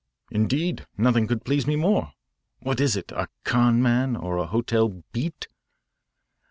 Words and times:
"Indeed, 0.31 0.87
nothing 0.97 1.27
could 1.27 1.45
please 1.45 1.67
me 1.67 1.75
more. 1.75 2.13
What 2.61 2.79
is 2.81 2.95
it 2.95 3.11
a 3.11 3.27
'con' 3.43 3.83
man 3.83 4.15
or 4.15 4.37
a 4.37 4.47
hotel 4.47 5.03
'beat'?" 5.11 5.45